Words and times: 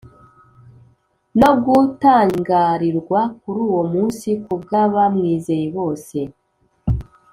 no 1.39 1.51
gutangarirwa 1.63 3.21
kuri 3.41 3.59
uwo 3.67 3.83
munsi 3.93 4.29
ku 4.43 4.53
bw 4.61 4.69
abamwizeye 4.83 5.65
bose 5.77 6.17